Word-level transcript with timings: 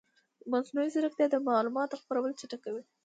مصنوعي 0.51 0.89
ځیرکتیا 0.93 1.27
د 1.31 1.35
معلوماتو 1.47 1.99
خپرول 2.01 2.31
چټکوي. 2.39 2.83